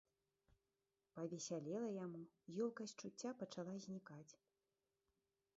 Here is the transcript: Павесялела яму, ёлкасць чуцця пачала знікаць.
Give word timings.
Павесялела 1.19 1.89
яму, 2.05 2.21
ёлкасць 2.65 2.97
чуцця 3.03 3.37
пачала 3.43 3.73
знікаць. 3.85 4.29